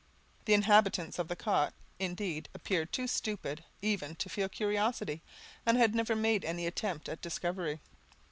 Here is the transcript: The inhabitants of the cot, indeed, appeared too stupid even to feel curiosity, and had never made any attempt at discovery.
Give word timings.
The 0.45 0.55
inhabitants 0.55 1.19
of 1.19 1.27
the 1.27 1.35
cot, 1.35 1.75
indeed, 1.99 2.49
appeared 2.55 2.91
too 2.91 3.05
stupid 3.05 3.63
even 3.83 4.15
to 4.15 4.29
feel 4.29 4.49
curiosity, 4.49 5.21
and 5.63 5.77
had 5.77 5.93
never 5.93 6.15
made 6.15 6.43
any 6.43 6.65
attempt 6.65 7.07
at 7.07 7.21
discovery. 7.21 7.79